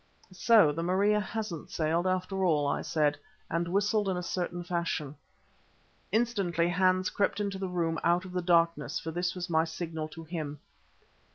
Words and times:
"So 0.33 0.71
the 0.71 0.81
Maria 0.81 1.19
hasn't 1.19 1.69
sailed 1.69 2.07
after 2.07 2.43
all," 2.43 2.65
I 2.65 2.81
said, 2.81 3.19
and 3.51 3.67
whistled 3.67 4.09
in 4.09 4.17
a 4.17 4.23
certain 4.23 4.63
fashion. 4.63 5.15
Instantly 6.11 6.69
Hans 6.69 7.11
crept 7.11 7.39
into 7.39 7.59
the 7.59 7.69
room 7.69 7.99
out 8.03 8.25
of 8.25 8.31
the 8.31 8.41
darkness, 8.41 8.99
for 8.99 9.11
this 9.11 9.35
was 9.35 9.47
my 9.47 9.63
signal 9.63 10.07
to 10.07 10.23
him. 10.23 10.57